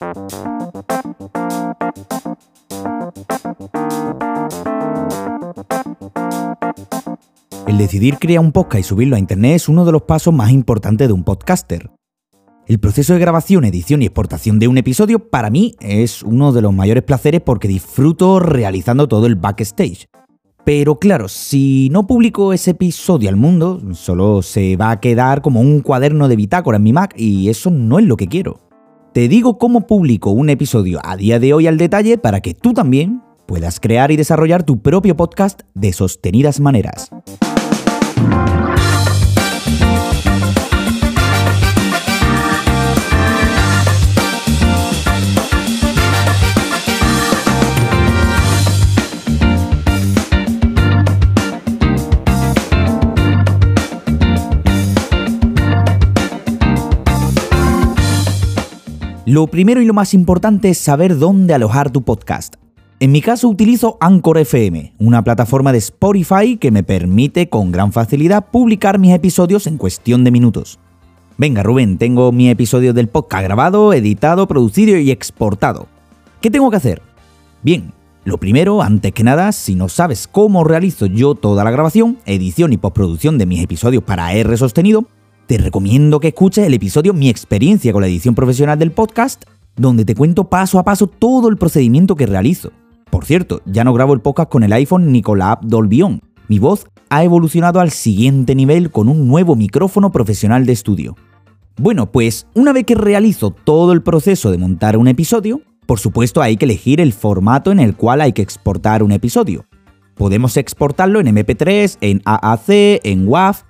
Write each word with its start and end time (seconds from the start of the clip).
El 0.00 0.06
decidir 7.76 8.16
crear 8.18 8.40
un 8.40 8.52
podcast 8.52 8.80
y 8.80 8.82
subirlo 8.82 9.16
a 9.16 9.18
internet 9.18 9.56
es 9.56 9.68
uno 9.68 9.84
de 9.84 9.92
los 9.92 10.00
pasos 10.02 10.32
más 10.32 10.52
importantes 10.52 11.06
de 11.06 11.12
un 11.12 11.22
podcaster. 11.22 11.90
El 12.66 12.80
proceso 12.80 13.12
de 13.12 13.18
grabación, 13.18 13.66
edición 13.66 14.00
y 14.00 14.06
exportación 14.06 14.58
de 14.58 14.68
un 14.68 14.78
episodio 14.78 15.28
para 15.28 15.50
mí 15.50 15.74
es 15.80 16.22
uno 16.22 16.52
de 16.52 16.62
los 16.62 16.72
mayores 16.72 17.02
placeres 17.02 17.42
porque 17.42 17.68
disfruto 17.68 18.40
realizando 18.40 19.06
todo 19.06 19.26
el 19.26 19.34
backstage. 19.34 20.06
Pero 20.64 20.98
claro, 20.98 21.28
si 21.28 21.90
no 21.92 22.06
publico 22.06 22.54
ese 22.54 22.70
episodio 22.70 23.28
al 23.28 23.36
mundo, 23.36 23.82
solo 23.92 24.40
se 24.40 24.76
va 24.76 24.92
a 24.92 25.00
quedar 25.00 25.42
como 25.42 25.60
un 25.60 25.80
cuaderno 25.80 26.28
de 26.28 26.36
bitácora 26.36 26.78
en 26.78 26.84
mi 26.84 26.94
Mac 26.94 27.12
y 27.18 27.50
eso 27.50 27.70
no 27.70 27.98
es 27.98 28.06
lo 28.06 28.16
que 28.16 28.28
quiero. 28.28 28.69
Te 29.12 29.26
digo 29.26 29.58
cómo 29.58 29.88
publico 29.88 30.30
un 30.30 30.50
episodio 30.50 31.00
a 31.02 31.16
día 31.16 31.40
de 31.40 31.52
hoy 31.52 31.66
al 31.66 31.78
detalle 31.78 32.16
para 32.16 32.40
que 32.40 32.54
tú 32.54 32.72
también 32.74 33.20
puedas 33.44 33.80
crear 33.80 34.12
y 34.12 34.16
desarrollar 34.16 34.62
tu 34.62 34.82
propio 34.82 35.16
podcast 35.16 35.62
de 35.74 35.92
sostenidas 35.92 36.60
maneras. 36.60 37.10
Lo 59.30 59.46
primero 59.46 59.80
y 59.80 59.84
lo 59.84 59.94
más 59.94 60.12
importante 60.12 60.70
es 60.70 60.78
saber 60.78 61.16
dónde 61.16 61.54
alojar 61.54 61.92
tu 61.92 62.02
podcast. 62.02 62.56
En 62.98 63.12
mi 63.12 63.20
caso 63.20 63.46
utilizo 63.46 63.96
Anchor 64.00 64.38
FM, 64.38 64.94
una 64.98 65.22
plataforma 65.22 65.70
de 65.70 65.78
Spotify 65.78 66.56
que 66.56 66.72
me 66.72 66.82
permite 66.82 67.48
con 67.48 67.70
gran 67.70 67.92
facilidad 67.92 68.46
publicar 68.50 68.98
mis 68.98 69.14
episodios 69.14 69.68
en 69.68 69.78
cuestión 69.78 70.24
de 70.24 70.32
minutos. 70.32 70.80
Venga 71.38 71.62
Rubén, 71.62 71.96
tengo 71.96 72.32
mi 72.32 72.50
episodio 72.50 72.92
del 72.92 73.06
podcast 73.06 73.44
grabado, 73.44 73.92
editado, 73.92 74.48
producido 74.48 74.98
y 74.98 75.12
exportado. 75.12 75.86
¿Qué 76.40 76.50
tengo 76.50 76.68
que 76.68 76.78
hacer? 76.78 77.00
Bien, 77.62 77.92
lo 78.24 78.38
primero, 78.38 78.82
antes 78.82 79.12
que 79.12 79.22
nada, 79.22 79.52
si 79.52 79.76
no 79.76 79.88
sabes 79.88 80.26
cómo 80.26 80.64
realizo 80.64 81.06
yo 81.06 81.36
toda 81.36 81.62
la 81.62 81.70
grabación, 81.70 82.18
edición 82.26 82.72
y 82.72 82.78
postproducción 82.78 83.38
de 83.38 83.46
mis 83.46 83.62
episodios 83.62 84.02
para 84.02 84.32
R 84.32 84.56
sostenido, 84.56 85.06
te 85.50 85.58
recomiendo 85.58 86.20
que 86.20 86.28
escuches 86.28 86.64
el 86.64 86.74
episodio 86.74 87.12
Mi 87.12 87.28
experiencia 87.28 87.92
con 87.92 88.02
la 88.02 88.06
edición 88.06 88.36
profesional 88.36 88.78
del 88.78 88.92
podcast, 88.92 89.42
donde 89.74 90.04
te 90.04 90.14
cuento 90.14 90.48
paso 90.48 90.78
a 90.78 90.84
paso 90.84 91.08
todo 91.08 91.48
el 91.48 91.56
procedimiento 91.56 92.14
que 92.14 92.26
realizo. 92.26 92.70
Por 93.10 93.24
cierto, 93.24 93.60
ya 93.66 93.82
no 93.82 93.92
grabo 93.92 94.14
el 94.14 94.20
podcast 94.20 94.48
con 94.48 94.62
el 94.62 94.72
iPhone 94.72 95.10
ni 95.10 95.22
con 95.22 95.40
la 95.40 95.50
app 95.50 95.64
Dolby 95.64 96.02
On. 96.02 96.20
Mi 96.46 96.60
voz 96.60 96.86
ha 97.08 97.24
evolucionado 97.24 97.80
al 97.80 97.90
siguiente 97.90 98.54
nivel 98.54 98.92
con 98.92 99.08
un 99.08 99.26
nuevo 99.26 99.56
micrófono 99.56 100.12
profesional 100.12 100.66
de 100.66 100.72
estudio. 100.72 101.16
Bueno, 101.76 102.12
pues 102.12 102.46
una 102.54 102.72
vez 102.72 102.84
que 102.84 102.94
realizo 102.94 103.50
todo 103.50 103.92
el 103.92 104.04
proceso 104.04 104.52
de 104.52 104.58
montar 104.58 104.96
un 104.96 105.08
episodio, 105.08 105.62
por 105.84 105.98
supuesto 105.98 106.42
hay 106.42 106.58
que 106.58 106.66
elegir 106.66 107.00
el 107.00 107.12
formato 107.12 107.72
en 107.72 107.80
el 107.80 107.96
cual 107.96 108.20
hay 108.20 108.32
que 108.32 108.42
exportar 108.42 109.02
un 109.02 109.10
episodio. 109.10 109.66
Podemos 110.14 110.56
exportarlo 110.56 111.18
en 111.18 111.26
MP3, 111.26 111.98
en 112.02 112.22
AAC, 112.24 113.00
en 113.02 113.26
WAV 113.26 113.64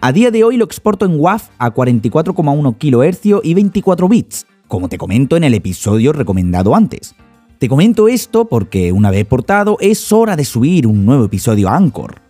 a 0.00 0.12
día 0.12 0.30
de 0.30 0.44
hoy 0.44 0.56
lo 0.56 0.64
exporto 0.64 1.06
en 1.06 1.18
WAV 1.18 1.42
a 1.58 1.72
44,1 1.72 2.76
kHz 2.78 3.44
y 3.44 3.54
24 3.54 4.08
bits, 4.08 4.46
como 4.68 4.88
te 4.88 4.98
comento 4.98 5.36
en 5.36 5.44
el 5.44 5.54
episodio 5.54 6.12
recomendado 6.12 6.74
antes. 6.74 7.14
Te 7.58 7.68
comento 7.68 8.06
esto 8.06 8.46
porque 8.46 8.92
una 8.92 9.10
vez 9.10 9.24
portado 9.24 9.78
es 9.80 10.12
hora 10.12 10.36
de 10.36 10.44
subir 10.44 10.86
un 10.86 11.06
nuevo 11.06 11.24
episodio 11.24 11.68
a 11.68 11.76
Anchor. 11.76 12.20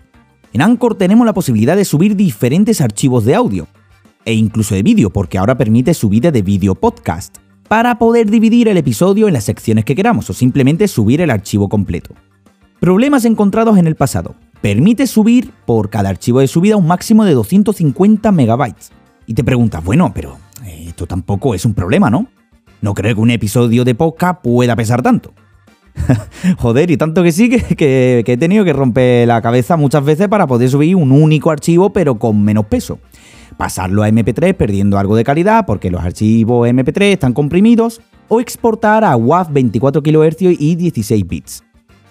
En 0.52 0.62
Anchor 0.62 0.94
tenemos 0.94 1.26
la 1.26 1.34
posibilidad 1.34 1.76
de 1.76 1.84
subir 1.84 2.14
diferentes 2.14 2.80
archivos 2.80 3.24
de 3.24 3.34
audio 3.34 3.66
e 4.24 4.34
incluso 4.34 4.74
de 4.74 4.82
vídeo 4.82 5.10
porque 5.10 5.36
ahora 5.36 5.58
permite 5.58 5.92
subida 5.94 6.30
de 6.30 6.42
vídeo 6.42 6.76
podcast 6.76 7.36
para 7.68 7.98
poder 7.98 8.30
dividir 8.30 8.68
el 8.68 8.76
episodio 8.76 9.26
en 9.26 9.34
las 9.34 9.44
secciones 9.44 9.84
que 9.84 9.96
queramos 9.96 10.30
o 10.30 10.32
simplemente 10.32 10.86
subir 10.86 11.20
el 11.20 11.30
archivo 11.30 11.68
completo. 11.68 12.14
Problemas 12.78 13.24
encontrados 13.24 13.76
en 13.78 13.88
el 13.88 13.96
pasado 13.96 14.36
permite 14.60 15.06
subir 15.06 15.52
por 15.64 15.90
cada 15.90 16.08
archivo 16.08 16.40
de 16.40 16.48
subida 16.48 16.76
un 16.76 16.86
máximo 16.86 17.24
de 17.24 17.34
250 17.34 18.32
megabytes. 18.32 18.90
Y 19.26 19.34
te 19.34 19.44
preguntas, 19.44 19.84
bueno, 19.84 20.12
pero 20.14 20.38
eh, 20.64 20.86
esto 20.88 21.06
tampoco 21.06 21.54
es 21.54 21.64
un 21.64 21.74
problema, 21.74 22.10
¿no? 22.10 22.26
No 22.80 22.94
creo 22.94 23.14
que 23.14 23.20
un 23.20 23.30
episodio 23.30 23.84
de 23.84 23.94
podcast 23.94 24.40
pueda 24.42 24.76
pesar 24.76 25.02
tanto. 25.02 25.32
Joder, 26.58 26.90
y 26.90 26.96
tanto 26.96 27.22
que 27.22 27.32
sí 27.32 27.48
que, 27.48 28.24
he 28.26 28.36
tenido 28.36 28.64
que 28.64 28.72
romper 28.72 29.26
la 29.26 29.40
cabeza 29.40 29.76
muchas 29.76 30.04
veces 30.04 30.28
para 30.28 30.46
poder 30.46 30.68
subir 30.68 30.94
un 30.94 31.10
único 31.10 31.50
archivo 31.50 31.90
pero 31.90 32.18
con 32.18 32.42
menos 32.42 32.66
peso. 32.66 32.98
Pasarlo 33.56 34.02
a 34.02 34.08
MP3 34.08 34.54
perdiendo 34.54 34.98
algo 34.98 35.16
de 35.16 35.24
calidad 35.24 35.64
porque 35.66 35.90
los 35.90 36.02
archivos 36.02 36.68
MP3 36.68 37.04
están 37.04 37.32
comprimidos 37.32 38.02
o 38.28 38.40
exportar 38.40 39.04
a 39.04 39.16
WAV 39.16 39.52
24 39.52 40.02
kHz 40.02 40.42
y 40.58 40.74
16 40.76 41.26
bits. 41.26 41.65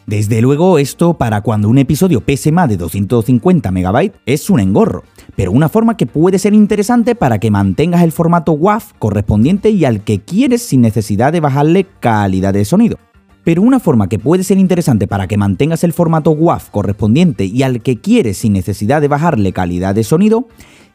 Desde 0.07 0.39
luego, 0.39 0.77
esto 0.77 1.15
para 1.15 1.41
cuando 1.41 1.67
un 1.67 1.79
episodio 1.79 2.21
pese 2.21 2.51
más 2.51 2.69
de 2.69 2.77
250 2.77 3.71
MB 3.71 4.11
es 4.27 4.51
un 4.51 4.59
engorro, 4.59 5.03
pero 5.35 5.51
una 5.51 5.67
forma 5.67 5.97
que 5.97 6.05
puede 6.05 6.37
ser 6.37 6.53
interesante 6.53 7.15
para 7.15 7.39
que 7.39 7.49
mantengas 7.49 8.03
el 8.03 8.11
formato 8.11 8.51
WAV 8.51 8.83
correspondiente 8.99 9.71
y 9.71 9.83
al 9.83 10.03
que 10.03 10.19
quieres 10.19 10.61
sin 10.61 10.81
necesidad 10.81 11.33
de 11.33 11.39
bajarle 11.39 11.87
calidad 11.99 12.53
de 12.53 12.65
sonido. 12.65 12.99
Pero 13.43 13.63
una 13.63 13.79
forma 13.79 14.07
que 14.07 14.19
puede 14.19 14.43
ser 14.43 14.59
interesante 14.59 15.07
para 15.07 15.27
que 15.27 15.37
mantengas 15.37 15.83
el 15.83 15.93
formato 15.93 16.31
WAV 16.31 16.69
correspondiente 16.69 17.45
y 17.45 17.63
al 17.63 17.81
que 17.81 17.99
quieres 17.99 18.37
sin 18.37 18.53
necesidad 18.53 19.01
de 19.01 19.07
bajarle 19.07 19.53
calidad 19.53 19.95
de 19.95 20.03
sonido 20.03 20.47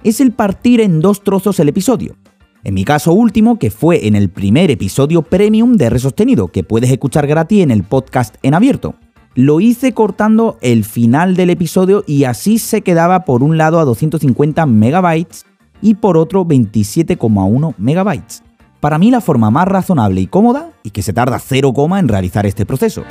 es 0.04 0.20
el 0.20 0.30
partir 0.30 0.80
en 0.80 1.00
dos 1.00 1.24
trozos 1.24 1.58
el 1.58 1.68
episodio. 1.68 2.14
En 2.62 2.74
mi 2.74 2.84
caso 2.84 3.12
último, 3.12 3.58
que 3.58 3.70
fue 3.70 4.06
en 4.06 4.14
el 4.14 4.28
primer 4.28 4.70
episodio 4.70 5.22
premium 5.22 5.76
de 5.76 5.88
Resostenido, 5.88 6.48
que 6.48 6.62
puedes 6.62 6.90
escuchar 6.90 7.26
gratis 7.26 7.62
en 7.62 7.70
el 7.70 7.84
podcast 7.84 8.36
en 8.42 8.54
abierto. 8.54 8.94
Lo 9.34 9.60
hice 9.60 9.92
cortando 9.92 10.58
el 10.60 10.84
final 10.84 11.36
del 11.36 11.50
episodio 11.50 12.04
y 12.06 12.24
así 12.24 12.58
se 12.58 12.82
quedaba 12.82 13.24
por 13.24 13.42
un 13.42 13.56
lado 13.56 13.78
a 13.78 13.84
250 13.84 14.66
megabytes 14.66 15.46
y 15.80 15.94
por 15.94 16.16
otro 16.16 16.44
27,1 16.44 17.74
megabytes. 17.78 18.42
Para 18.80 18.98
mí 18.98 19.10
la 19.10 19.20
forma 19.20 19.50
más 19.50 19.68
razonable 19.68 20.20
y 20.20 20.26
cómoda 20.26 20.70
y 20.82 20.90
que 20.90 21.02
se 21.02 21.12
tarda 21.12 21.38
0, 21.38 21.72
en 21.98 22.08
realizar 22.08 22.44
este 22.44 22.66
proceso. 22.66 23.04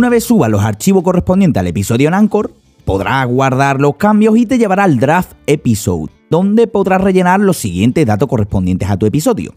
Una 0.00 0.08
vez 0.08 0.24
suba 0.24 0.48
los 0.48 0.62
archivos 0.62 1.02
correspondientes 1.02 1.60
al 1.60 1.66
episodio 1.66 2.08
en 2.08 2.14
Anchor, 2.14 2.54
podrás 2.86 3.28
guardar 3.28 3.82
los 3.82 3.96
cambios 3.96 4.34
y 4.38 4.46
te 4.46 4.56
llevará 4.56 4.84
al 4.84 4.98
draft 4.98 5.32
episode, 5.46 6.10
donde 6.30 6.66
podrás 6.66 7.02
rellenar 7.02 7.38
los 7.38 7.58
siguientes 7.58 8.06
datos 8.06 8.26
correspondientes 8.26 8.88
a 8.88 8.96
tu 8.96 9.04
episodio. 9.04 9.54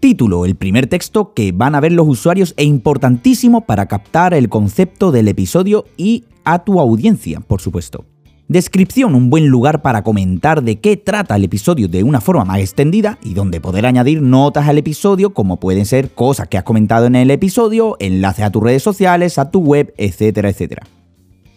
Título, 0.00 0.44
el 0.44 0.56
primer 0.56 0.88
texto 0.88 1.34
que 1.34 1.52
van 1.52 1.76
a 1.76 1.80
ver 1.80 1.92
los 1.92 2.08
usuarios 2.08 2.52
e 2.56 2.64
importantísimo 2.64 3.60
para 3.60 3.86
captar 3.86 4.34
el 4.34 4.48
concepto 4.48 5.12
del 5.12 5.28
episodio 5.28 5.84
y 5.96 6.24
a 6.44 6.64
tu 6.64 6.80
audiencia, 6.80 7.38
por 7.38 7.60
supuesto. 7.60 8.04
Descripción, 8.48 9.16
un 9.16 9.28
buen 9.28 9.48
lugar 9.48 9.82
para 9.82 10.04
comentar 10.04 10.62
de 10.62 10.78
qué 10.78 10.96
trata 10.96 11.34
el 11.34 11.42
episodio 11.42 11.88
de 11.88 12.04
una 12.04 12.20
forma 12.20 12.44
más 12.44 12.60
extendida 12.60 13.18
y 13.20 13.34
donde 13.34 13.60
poder 13.60 13.86
añadir 13.86 14.22
notas 14.22 14.68
al 14.68 14.78
episodio 14.78 15.34
como 15.34 15.58
pueden 15.58 15.84
ser 15.84 16.10
cosas 16.10 16.46
que 16.46 16.56
has 16.56 16.62
comentado 16.62 17.06
en 17.06 17.16
el 17.16 17.32
episodio, 17.32 17.96
enlaces 17.98 18.44
a 18.44 18.50
tus 18.50 18.62
redes 18.62 18.84
sociales, 18.84 19.38
a 19.38 19.50
tu 19.50 19.58
web, 19.62 19.92
etcétera, 19.98 20.48
etcétera. 20.48 20.86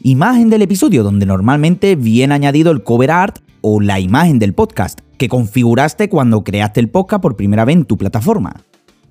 Imagen 0.02 0.50
del 0.50 0.64
episodio 0.64 1.04
donde 1.04 1.28
normalmente 1.28 1.96
viene 1.96 2.34
añadido 2.34 2.72
el 2.72 2.82
cover 2.82 3.12
art 3.12 3.38
o 3.62 3.82
la 3.82 4.00
imagen 4.00 4.40
del 4.40 4.56
podcast 4.56 5.00
que 5.20 5.30
configuraste 5.30 6.10
cuando 6.10 6.44
creaste 6.44 6.80
el 6.80 6.90
podcast 6.90 7.22
por 7.22 7.36
primera 7.36 7.66
vez 7.66 7.76
en 7.76 7.86
tu 7.86 8.00
plataforma. 8.00 8.64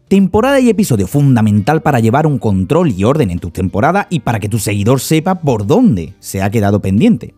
Temporada 0.08 0.58
y 0.58 0.68
episodio 0.68 1.06
fundamental 1.06 1.82
para 1.82 2.00
llevar 2.00 2.26
un 2.26 2.38
control 2.38 2.90
y 2.90 3.04
orden 3.04 3.30
en 3.30 3.38
tu 3.38 3.50
temporada 3.50 4.08
y 4.10 4.18
para 4.20 4.40
que 4.40 4.48
tu 4.48 4.58
seguidor 4.58 4.98
sepa 4.98 5.36
por 5.36 5.64
dónde 5.64 6.14
se 6.18 6.42
ha 6.42 6.50
quedado 6.50 6.82
pendiente. 6.82 7.37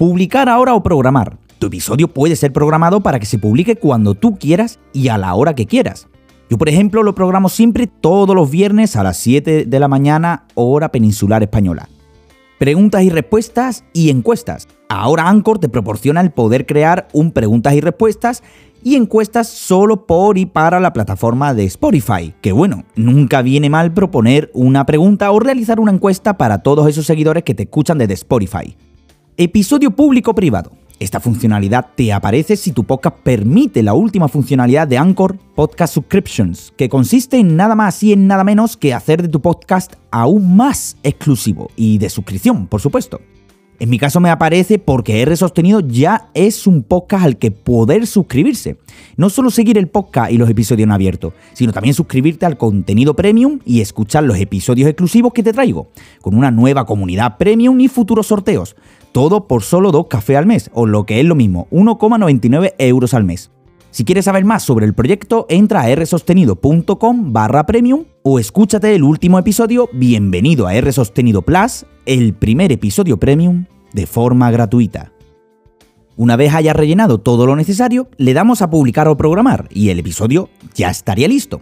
Publicar 0.00 0.48
ahora 0.48 0.72
o 0.72 0.82
programar. 0.82 1.36
Tu 1.58 1.66
episodio 1.66 2.08
puede 2.08 2.34
ser 2.34 2.54
programado 2.54 3.02
para 3.02 3.20
que 3.20 3.26
se 3.26 3.38
publique 3.38 3.76
cuando 3.76 4.14
tú 4.14 4.38
quieras 4.38 4.78
y 4.94 5.08
a 5.08 5.18
la 5.18 5.34
hora 5.34 5.54
que 5.54 5.66
quieras. 5.66 6.08
Yo, 6.48 6.56
por 6.56 6.70
ejemplo, 6.70 7.02
lo 7.02 7.14
programo 7.14 7.50
siempre 7.50 7.86
todos 7.86 8.34
los 8.34 8.50
viernes 8.50 8.96
a 8.96 9.02
las 9.02 9.18
7 9.18 9.66
de 9.66 9.78
la 9.78 9.88
mañana, 9.88 10.46
hora 10.54 10.90
peninsular 10.90 11.42
española. 11.42 11.90
preguntas 12.58 13.02
y 13.02 13.10
respuestas 13.10 13.84
y 13.92 14.08
encuestas. 14.08 14.68
Ahora 14.88 15.28
Anchor 15.28 15.58
te 15.58 15.68
proporciona 15.68 16.22
el 16.22 16.30
poder 16.30 16.64
crear 16.64 17.06
un 17.12 17.30
preguntas 17.30 17.74
y 17.74 17.82
respuestas 17.82 18.42
y 18.82 18.96
encuestas 18.96 19.48
solo 19.48 20.06
por 20.06 20.38
y 20.38 20.46
para 20.46 20.80
la 20.80 20.94
plataforma 20.94 21.52
de 21.52 21.64
Spotify. 21.64 22.32
Que 22.40 22.52
bueno, 22.52 22.84
nunca 22.96 23.42
viene 23.42 23.68
mal 23.68 23.92
proponer 23.92 24.50
una 24.54 24.86
pregunta 24.86 25.30
o 25.30 25.40
realizar 25.40 25.78
una 25.78 25.92
encuesta 25.92 26.38
para 26.38 26.62
todos 26.62 26.88
esos 26.88 27.04
seguidores 27.04 27.44
que 27.44 27.54
te 27.54 27.64
escuchan 27.64 27.98
desde 27.98 28.14
Spotify. 28.14 28.74
Episodio 29.42 29.90
público 29.90 30.34
privado. 30.34 30.72
Esta 30.98 31.18
funcionalidad 31.18 31.92
te 31.96 32.12
aparece 32.12 32.56
si 32.56 32.72
tu 32.72 32.84
podcast 32.84 33.16
permite 33.22 33.82
la 33.82 33.94
última 33.94 34.28
funcionalidad 34.28 34.86
de 34.86 34.98
Anchor 34.98 35.38
Podcast 35.54 35.94
Subscriptions, 35.94 36.74
que 36.76 36.90
consiste 36.90 37.38
en 37.38 37.56
nada 37.56 37.74
más 37.74 38.02
y 38.02 38.12
en 38.12 38.26
nada 38.26 38.44
menos 38.44 38.76
que 38.76 38.92
hacer 38.92 39.22
de 39.22 39.28
tu 39.28 39.40
podcast 39.40 39.94
aún 40.10 40.58
más 40.58 40.98
exclusivo 41.02 41.70
y 41.74 41.96
de 41.96 42.10
suscripción, 42.10 42.66
por 42.66 42.82
supuesto. 42.82 43.18
En 43.80 43.88
mi 43.88 43.98
caso 43.98 44.20
me 44.20 44.28
aparece 44.28 44.78
porque 44.78 45.22
R 45.22 45.34
sostenido 45.38 45.80
ya 45.80 46.28
es 46.34 46.66
un 46.66 46.82
podcast 46.82 47.24
al 47.24 47.38
que 47.38 47.50
poder 47.50 48.06
suscribirse. 48.06 48.76
No 49.16 49.30
solo 49.30 49.50
seguir 49.50 49.78
el 49.78 49.88
podcast 49.88 50.30
y 50.30 50.36
los 50.36 50.50
episodios 50.50 50.84
en 50.84 50.92
abierto, 50.92 51.32
sino 51.54 51.72
también 51.72 51.94
suscribirte 51.94 52.44
al 52.44 52.58
contenido 52.58 53.16
premium 53.16 53.58
y 53.64 53.80
escuchar 53.80 54.24
los 54.24 54.38
episodios 54.38 54.86
exclusivos 54.86 55.32
que 55.32 55.42
te 55.42 55.54
traigo, 55.54 55.88
con 56.20 56.36
una 56.36 56.50
nueva 56.50 56.84
comunidad 56.84 57.38
premium 57.38 57.80
y 57.80 57.88
futuros 57.88 58.26
sorteos. 58.26 58.76
Todo 59.12 59.48
por 59.48 59.62
solo 59.62 59.92
2 59.92 60.08
cafés 60.08 60.36
al 60.36 60.44
mes, 60.44 60.70
o 60.74 60.84
lo 60.84 61.06
que 61.06 61.18
es 61.18 61.24
lo 61.24 61.34
mismo, 61.34 61.66
1,99 61.70 62.74
euros 62.76 63.14
al 63.14 63.24
mes. 63.24 63.50
Si 63.90 64.04
quieres 64.04 64.26
saber 64.26 64.44
más 64.44 64.62
sobre 64.62 64.86
el 64.86 64.94
proyecto, 64.94 65.46
entra 65.48 65.80
a 65.80 65.94
rsostenido.com 65.94 67.32
barra 67.32 67.66
premium 67.66 68.04
o 68.22 68.38
escúchate 68.38 68.94
el 68.94 69.02
último 69.02 69.36
episodio 69.36 69.88
Bienvenido 69.92 70.68
a 70.68 70.74
R 70.74 70.92
Sostenido 70.92 71.42
Plus, 71.42 71.86
el 72.06 72.32
primer 72.34 72.70
episodio 72.70 73.18
premium 73.18 73.64
de 73.92 74.06
forma 74.06 74.48
gratuita. 74.52 75.12
Una 76.16 76.36
vez 76.36 76.54
haya 76.54 76.72
rellenado 76.72 77.18
todo 77.18 77.46
lo 77.46 77.56
necesario, 77.56 78.08
le 78.16 78.32
damos 78.32 78.62
a 78.62 78.70
publicar 78.70 79.08
o 79.08 79.16
programar 79.16 79.66
y 79.72 79.88
el 79.88 79.98
episodio 79.98 80.50
ya 80.74 80.88
estaría 80.88 81.26
listo. 81.26 81.60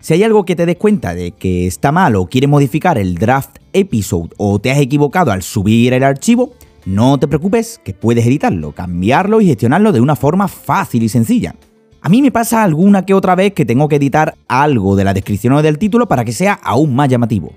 Si 0.00 0.12
hay 0.12 0.22
algo 0.22 0.44
que 0.44 0.56
te 0.56 0.66
des 0.66 0.76
cuenta 0.76 1.14
de 1.14 1.32
que 1.32 1.66
está 1.66 1.92
mal 1.92 2.14
o 2.16 2.26
quieres 2.26 2.50
modificar 2.50 2.98
el 2.98 3.14
draft 3.14 3.56
episode 3.72 4.30
o 4.36 4.58
te 4.58 4.70
has 4.70 4.78
equivocado 4.78 5.32
al 5.32 5.42
subir 5.42 5.94
el 5.94 6.04
archivo, 6.04 6.52
no 6.84 7.18
te 7.18 7.28
preocupes 7.28 7.80
que 7.82 7.94
puedes 7.94 8.26
editarlo, 8.26 8.72
cambiarlo 8.72 9.40
y 9.40 9.46
gestionarlo 9.46 9.92
de 9.92 10.00
una 10.00 10.16
forma 10.16 10.46
fácil 10.46 11.02
y 11.02 11.08
sencilla. 11.08 11.54
A 12.02 12.08
mí 12.08 12.22
me 12.22 12.30
pasa 12.30 12.62
alguna 12.62 13.04
que 13.04 13.12
otra 13.12 13.34
vez 13.34 13.52
que 13.52 13.66
tengo 13.66 13.86
que 13.86 13.96
editar 13.96 14.34
algo 14.48 14.96
de 14.96 15.04
la 15.04 15.12
descripción 15.12 15.52
o 15.52 15.62
del 15.62 15.76
título 15.76 16.08
para 16.08 16.24
que 16.24 16.32
sea 16.32 16.54
aún 16.54 16.94
más 16.94 17.10
llamativo. 17.10 17.52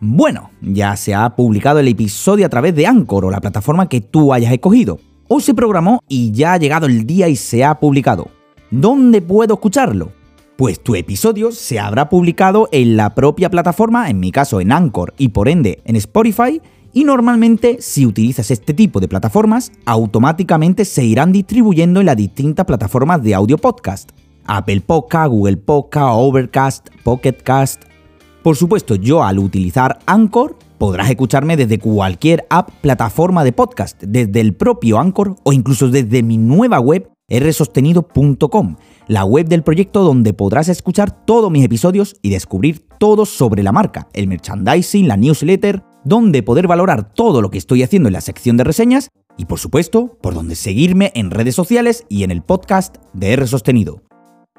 Bueno, 0.00 0.50
ya 0.60 0.94
se 0.96 1.14
ha 1.14 1.34
publicado 1.34 1.78
el 1.78 1.88
episodio 1.88 2.44
a 2.44 2.50
través 2.50 2.74
de 2.74 2.86
Anchor 2.86 3.24
o 3.24 3.30
la 3.30 3.40
plataforma 3.40 3.88
que 3.88 4.02
tú 4.02 4.34
hayas 4.34 4.52
escogido. 4.52 5.00
O 5.28 5.40
se 5.40 5.54
programó 5.54 6.02
y 6.08 6.30
ya 6.32 6.52
ha 6.52 6.58
llegado 6.58 6.84
el 6.84 7.06
día 7.06 7.28
y 7.28 7.36
se 7.36 7.64
ha 7.64 7.80
publicado. 7.80 8.28
¿Dónde 8.70 9.22
puedo 9.22 9.54
escucharlo? 9.54 10.12
Pues 10.56 10.82
tu 10.82 10.94
episodio 10.94 11.50
se 11.50 11.78
habrá 11.78 12.10
publicado 12.10 12.68
en 12.72 12.98
la 12.98 13.14
propia 13.14 13.50
plataforma, 13.50 14.10
en 14.10 14.20
mi 14.20 14.30
caso 14.30 14.60
en 14.60 14.72
Anchor 14.72 15.14
y 15.16 15.28
por 15.28 15.48
ende 15.48 15.80
en 15.86 15.96
Spotify, 15.96 16.60
y 16.96 17.04
normalmente 17.04 17.76
si 17.80 18.06
utilizas 18.06 18.50
este 18.50 18.72
tipo 18.72 19.00
de 19.00 19.06
plataformas, 19.06 19.70
automáticamente 19.84 20.86
se 20.86 21.04
irán 21.04 21.30
distribuyendo 21.30 22.00
en 22.00 22.06
las 22.06 22.16
distintas 22.16 22.64
plataformas 22.64 23.22
de 23.22 23.34
audio 23.34 23.58
podcast. 23.58 24.12
Apple 24.46 24.80
Podcast, 24.80 25.28
Google 25.28 25.58
Podcast, 25.58 26.14
Overcast, 26.14 26.88
Pocketcast. 27.04 27.82
Por 28.42 28.56
supuesto, 28.56 28.94
yo 28.94 29.22
al 29.22 29.38
utilizar 29.38 29.98
Anchor 30.06 30.56
podrás 30.78 31.10
escucharme 31.10 31.58
desde 31.58 31.78
cualquier 31.78 32.46
app, 32.48 32.70
plataforma 32.80 33.44
de 33.44 33.52
podcast, 33.52 34.02
desde 34.02 34.40
el 34.40 34.54
propio 34.54 34.98
Anchor 34.98 35.36
o 35.42 35.52
incluso 35.52 35.90
desde 35.90 36.22
mi 36.22 36.38
nueva 36.38 36.80
web 36.80 37.10
rsostenido.com, 37.28 38.76
la 39.08 39.26
web 39.26 39.48
del 39.48 39.62
proyecto 39.62 40.02
donde 40.02 40.32
podrás 40.32 40.70
escuchar 40.70 41.26
todos 41.26 41.50
mis 41.50 41.62
episodios 41.62 42.16
y 42.22 42.30
descubrir 42.30 42.86
todo 42.98 43.26
sobre 43.26 43.62
la 43.62 43.72
marca, 43.72 44.08
el 44.14 44.28
merchandising, 44.28 45.08
la 45.08 45.18
newsletter, 45.18 45.82
donde 46.06 46.44
poder 46.44 46.68
valorar 46.68 47.12
todo 47.12 47.42
lo 47.42 47.50
que 47.50 47.58
estoy 47.58 47.82
haciendo 47.82 48.08
en 48.08 48.12
la 48.12 48.20
sección 48.20 48.56
de 48.56 48.62
reseñas 48.62 49.08
y 49.36 49.46
por 49.46 49.58
supuesto 49.58 50.16
por 50.22 50.34
donde 50.34 50.54
seguirme 50.54 51.10
en 51.16 51.32
redes 51.32 51.56
sociales 51.56 52.04
y 52.08 52.22
en 52.22 52.30
el 52.30 52.42
podcast 52.42 52.98
de 53.12 53.32
R 53.32 53.46
Sostenido. 53.48 54.02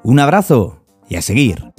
Un 0.02 0.20
abrazo 0.20 0.84
y 1.08 1.16
a 1.16 1.22
seguir. 1.22 1.72